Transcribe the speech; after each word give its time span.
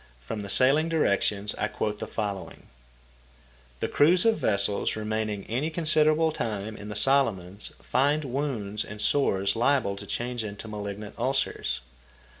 From 0.19 0.39
the 0.41 0.49
"Sailing 0.49 0.89
Directions" 0.89 1.53
I 1.59 1.67
quote 1.67 1.99
the 1.99 2.07
following: 2.07 2.65
"The 3.81 3.87
crews 3.87 4.25
of 4.25 4.39
vessels 4.39 4.95
remaining 4.95 5.45
any 5.45 5.69
considerable 5.69 6.31
time 6.31 6.75
in 6.75 6.89
the 6.89 6.95
Solomons 6.95 7.71
find 7.83 8.25
wounds 8.25 8.83
and 8.83 8.99
sores 8.99 9.55
liable 9.55 9.95
to 9.97 10.07
change 10.07 10.43
into 10.43 10.67
malignant 10.67 11.13
ulcers." 11.19 11.81